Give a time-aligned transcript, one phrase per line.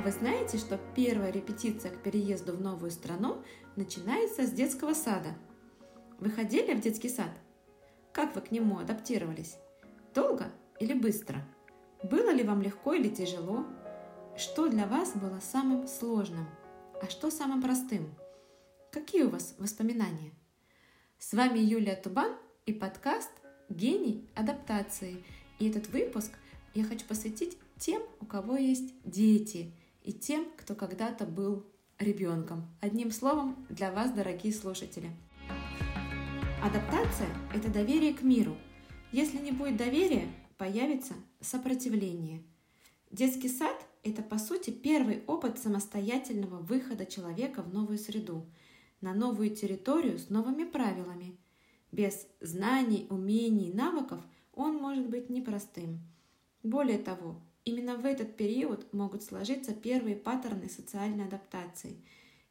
[0.00, 3.44] А вы знаете, что первая репетиция к переезду в новую страну
[3.76, 5.34] начинается с детского сада?
[6.18, 7.28] Вы ходили в детский сад?
[8.10, 9.58] Как вы к нему адаптировались?
[10.14, 11.46] Долго или быстро?
[12.02, 13.66] Было ли вам легко или тяжело?
[14.38, 16.48] Что для вас было самым сложным?
[17.02, 18.14] А что самым простым?
[18.92, 20.32] Какие у вас воспоминания?
[21.18, 22.32] С вами Юлия Тубан
[22.64, 23.32] и подкаст
[23.68, 25.22] «Гений адаптации».
[25.58, 26.32] И этот выпуск
[26.72, 31.66] я хочу посвятить тем, у кого есть дети, и тем, кто когда-то был
[31.98, 32.66] ребенком.
[32.80, 35.10] Одним словом, для вас, дорогие слушатели.
[36.62, 38.56] Адаптация– это доверие к миру.
[39.12, 42.42] Если не будет доверия, появится сопротивление.
[43.10, 48.46] Детский сад– это, по сути, первый опыт самостоятельного выхода человека в новую среду,
[49.00, 51.38] на новую территорию с новыми правилами.
[51.92, 54.20] Без знаний, умений, навыков
[54.52, 56.00] он может быть непростым.
[56.62, 62.04] Более того, именно в этот период могут сложиться первые паттерны социальной адаптации,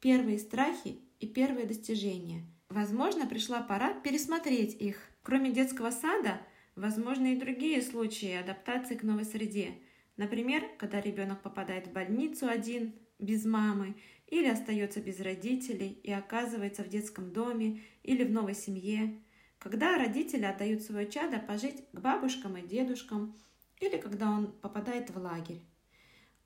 [0.00, 2.44] первые страхи и первые достижения.
[2.68, 4.98] Возможно, пришла пора пересмотреть их.
[5.22, 6.40] Кроме детского сада,
[6.76, 9.78] возможны и другие случаи адаптации к новой среде.
[10.16, 16.82] Например, когда ребенок попадает в больницу один, без мамы, или остается без родителей и оказывается
[16.82, 19.20] в детском доме или в новой семье,
[19.58, 23.38] когда родители отдают свое чадо пожить к бабушкам и дедушкам,
[23.80, 25.62] или когда он попадает в лагерь.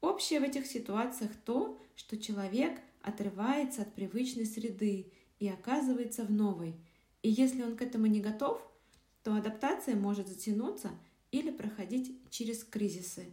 [0.00, 6.74] Общее в этих ситуациях то, что человек отрывается от привычной среды и оказывается в новой.
[7.22, 8.60] И если он к этому не готов,
[9.22, 10.90] то адаптация может затянуться
[11.32, 13.26] или проходить через кризисы.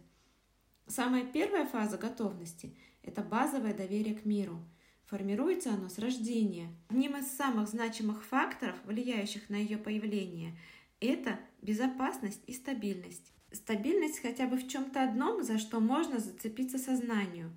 [0.86, 4.58] Самая первая фаза готовности– это базовое доверие к миру.
[5.06, 6.68] Формируется оно с рождения.
[6.88, 10.58] Одним из самых значимых факторов, влияющих на ее появление,
[11.00, 13.33] это безопасность и стабильность.
[13.54, 17.52] Стабильность хотя бы в чем-то одном, за что можно зацепиться сознанию.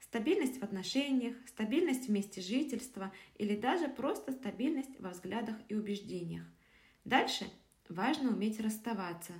[0.00, 6.46] Стабильность в отношениях, стабильность в месте жительства или даже просто стабильность во взглядах и убеждениях.
[7.04, 7.44] Дальше
[7.90, 9.34] важно уметь расставаться.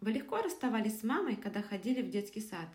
[0.00, 2.68] Вы легко расставались с мамой, когда ходили в детский сад.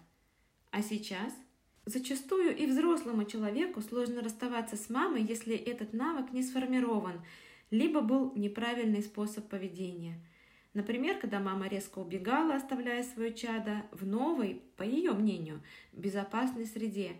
[0.71, 1.33] А сейчас–
[1.85, 7.25] Зачастую и взрослому человеку сложно расставаться с мамой, если этот навык не сформирован,
[7.71, 10.23] либо был неправильный способ поведения–
[10.73, 15.61] Например, когда мама резко убегала, оставляя свое чадо в новой, по ее мнению,
[15.93, 17.15] безопасной среде.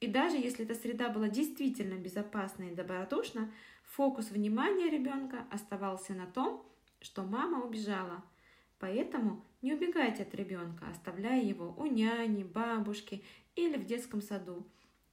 [0.00, 3.52] И даже если эта среда была действительно безопасна и добродушна,
[3.84, 6.66] фокус внимания ребенка оставался на том,
[7.00, 8.24] что мама убежала.
[8.80, 13.22] Поэтому не убегайте от ребенка, оставляя его у няни, бабушки
[13.54, 14.66] или в детском саду.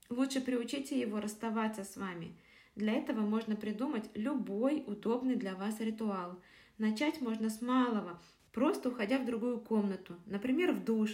[0.09, 2.35] Лучше приучите его расставаться с вами.
[2.75, 6.41] Для этого можно придумать любой удобный для вас ритуал–
[6.79, 8.21] Начать можно с малого,
[8.53, 11.11] просто уходя в другую комнату, например, в душ,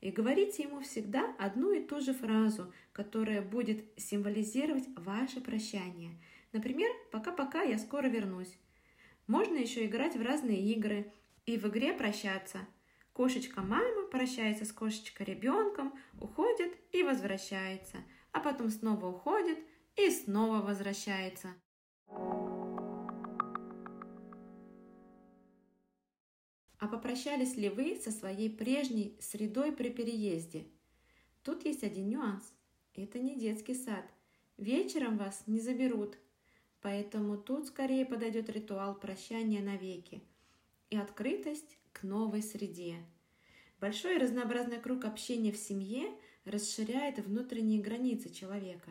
[0.00, 6.20] и говорите ему всегда одну и ту же фразу, которая будет символизировать ваше прощание.
[6.50, 8.58] Например, «пока-пока, я скоро вернусь».
[9.28, 11.12] Можно еще играть в разные игры
[11.46, 12.66] и в игре прощаться.
[13.12, 17.98] Кошечка-мама прощается с кошечкой-ребенком, уходит и возвращается,
[18.32, 19.60] а потом снова уходит
[19.94, 21.54] и снова возвращается.
[26.84, 30.66] А попрощались ли вы со своей прежней средой при переезде?
[31.42, 32.52] Тут есть один нюанс.
[32.94, 34.04] Это не детский сад.
[34.58, 36.18] Вечером вас не заберут.
[36.82, 40.22] Поэтому тут скорее подойдет ритуал прощания навеки
[40.90, 42.96] и открытость к новой среде.
[43.80, 46.12] Большой и разнообразный круг общения в семье
[46.44, 48.90] расширяет внутренние границы человека.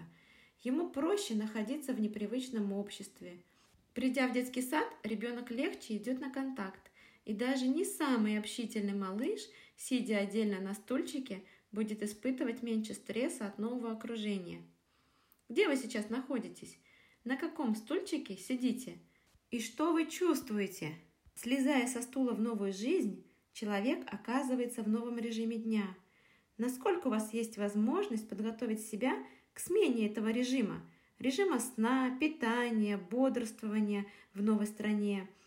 [0.64, 3.38] Ему проще находиться в непривычном обществе.
[3.94, 6.90] Придя в детский сад, ребенок легче идет на контакт,
[7.26, 9.42] и даже не самый общительный малыш,
[9.78, 14.62] сидя отдельно на стульчике, будет испытывать меньше стресса от нового окружения.
[15.50, 16.78] Где вы сейчас находитесь?
[17.24, 18.98] На каком стульчике сидите?
[19.52, 20.94] И что вы чувствуете?
[21.36, 25.96] Слезая со стула в новую жизнь, человек оказывается в новом режиме дня.
[26.58, 29.16] Насколько у вас есть возможность подготовить себя
[29.54, 30.82] к смене этого режима?
[31.20, 35.28] Режима сна, питания, бодрствования в новой стране–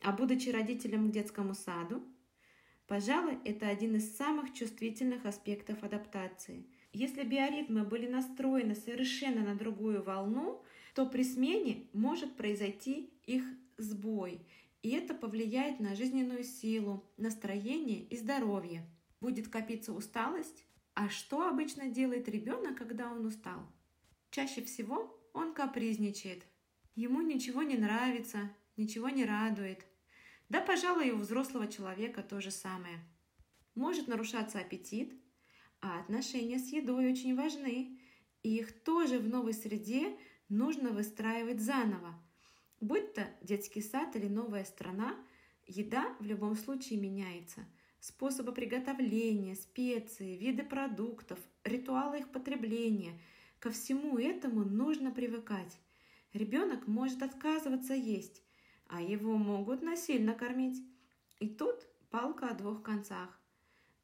[0.00, 2.02] а будучи родителем к детскому саду,
[2.86, 6.66] пожалуй, это один из самых чувствительных аспектов адаптации.
[6.92, 10.62] Если биоритмы были настроены совершенно на другую волну,
[10.94, 13.44] то при смене может произойти их
[13.76, 14.40] сбой,
[14.82, 18.86] и это повлияет на жизненную силу, настроение и здоровье.
[19.20, 20.64] Будет копиться усталость.
[20.94, 23.60] А что обычно делает ребенок, когда он устал?
[24.30, 26.44] Чаще всего он капризничает.
[26.94, 29.84] Ему ничего не нравится, ничего не радует.
[30.48, 32.98] Да, пожалуй, и у взрослого человека то же самое.
[33.74, 35.12] Может нарушаться аппетит,
[35.80, 37.98] А отношения с едой очень важны.
[38.42, 40.16] И их тоже в новой среде
[40.48, 42.14] нужно выстраивать заново.
[42.80, 45.16] Будь то детский сад или новая страна,
[45.66, 47.66] еда в любом случае меняется.
[48.00, 53.20] Способы приготовления, специи, виды продуктов, ритуалы их потребления–
[53.58, 55.78] ко всему этому нужно привыкать.
[56.32, 58.42] Ребенок может отказываться есть,
[58.88, 60.82] а его могут насильно кормить.
[61.38, 63.40] И тут палка о двух концах.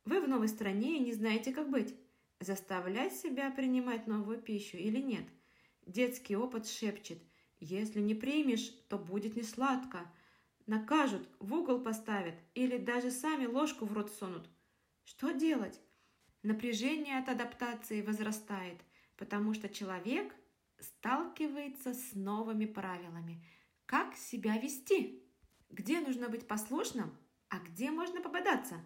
[0.04, 1.94] Вы в новой стране и не знаете, как быть.
[2.40, 5.24] Заставлять себя принимать новую пищу или нет.
[5.86, 7.18] Детский опыт шепчет,
[7.60, 10.10] если не примешь, то будет не сладко.
[10.66, 14.48] Накажут, в угол поставят или даже сами ложку в рот сунут.
[15.04, 15.80] Что делать?
[16.42, 18.80] Напряжение от адаптации возрастает,
[19.16, 20.34] потому что человек
[20.80, 23.44] сталкивается с новыми правилами.
[23.86, 25.22] Как себя вести?
[25.70, 27.16] Где нужно быть послушным,
[27.48, 28.80] а где можно попадаться?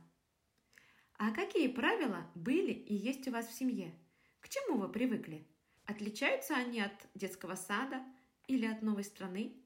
[1.18, 3.94] А какие правила были и есть у вас в семье?
[4.40, 5.46] К чему вы привыкли?
[5.84, 8.04] Отличаются они от детского сада
[8.46, 9.56] или от новой страны?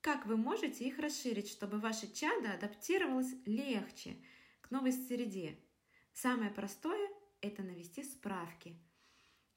[0.00, 4.16] Как вы можете их расширить, чтобы ваше чадо адаптировалось легче
[4.60, 5.58] к новой среде?
[6.12, 7.08] Самое простое–
[7.40, 8.76] это навести справки–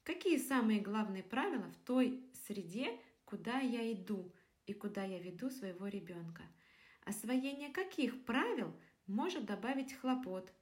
[0.06, 4.32] Какие самые главные правила в той среде, куда я иду
[4.66, 6.42] и куда я веду своего ребенка?
[7.04, 8.74] Освоение каких правил
[9.06, 10.52] может добавить хлопот?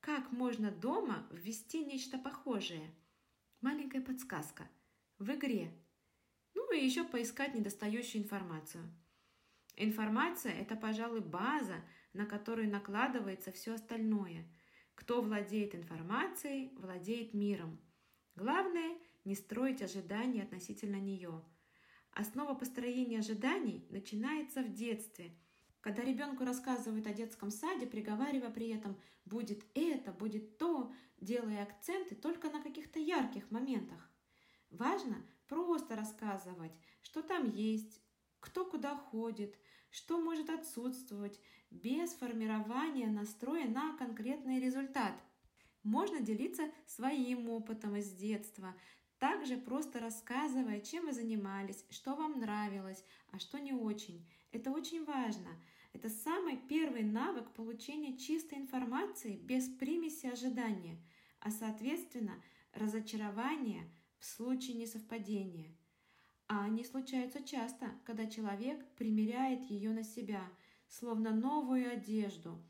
[0.00, 2.94] Как можно дома ввести нечто похожее?
[3.60, 4.68] Маленькая подсказка.
[5.18, 5.72] В игре.
[6.54, 8.82] Ну и еще поискать недостающую информацию.
[9.76, 11.82] Информация– это, пожалуй, база,
[12.12, 14.44] на которую накладывается все остальное.
[14.94, 17.80] Кто владеет информацией, владеет миром–
[18.40, 21.44] Главное– не строить ожидания относительно нее.
[22.12, 25.36] Основа построения ожиданий начинается в детстве,
[25.80, 32.14] когда ребенку рассказывают о детском саде, приговаривая при этом «будет это, будет то», делая акценты
[32.14, 34.10] только на каких-то ярких моментах.
[34.70, 36.72] Важно просто рассказывать,
[37.02, 38.02] что там есть,
[38.40, 39.56] кто куда ходит,
[39.90, 41.40] что может отсутствовать,
[41.70, 45.14] без формирования настроя на конкретный результат–
[45.82, 48.74] можно делиться своим опытом из детства,
[49.20, 54.26] также просто рассказывая, чем вы занимались, что вам нравилось, а что не очень.
[54.50, 55.50] Это очень важно.
[55.92, 61.00] Это самый первый навык получения чистой информации без примеси ожидания,
[61.38, 62.34] а соответственно
[62.72, 63.88] разочарования
[64.18, 65.72] в случае несовпадения.
[66.48, 70.42] А они случаются часто, когда человек примеряет ее на себя,
[70.88, 72.60] словно новую одежду.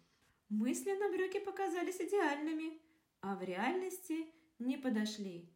[0.50, 2.78] Мысленно брюки показались идеальными–
[3.20, 4.26] а в реальности
[4.58, 5.48] не подошли.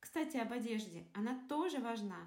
[0.00, 1.06] Кстати, об одежде.
[1.14, 2.20] Она тоже важна.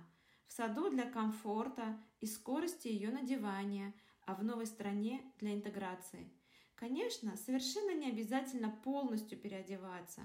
[0.47, 3.93] В саду для комфорта и скорости ее надевания,
[4.25, 6.31] а в новой стране для интеграции.
[6.75, 10.21] Конечно, совершенно не обязательно полностью переодеваться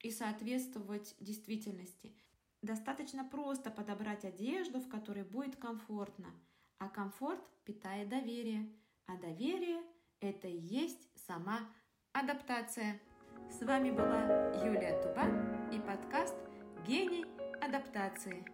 [0.00, 2.14] и соответствовать действительности.
[2.62, 6.28] Достаточно просто подобрать одежду, в которой будет комфортно.
[6.78, 8.70] А комфорт питает доверие.
[9.06, 9.82] А доверие–
[10.20, 11.60] это и есть сама
[12.12, 13.00] адаптация.
[13.50, 16.45] С вами была Юлия Туба и подкаст
[16.86, 17.24] гений
[17.60, 18.44] адаптации.